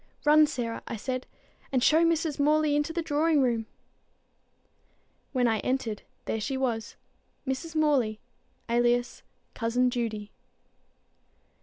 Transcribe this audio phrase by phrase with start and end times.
[0.25, 1.27] "Run, Sarah," I said,
[1.71, 2.39] "and show Mrs.
[2.39, 3.67] Morley into the drawing room."
[5.31, 6.95] When I entered, there she was,
[7.45, 7.75] Mrs.
[7.75, 8.19] Morley,
[8.67, 9.21] alias
[9.53, 10.31] Cousin Judy.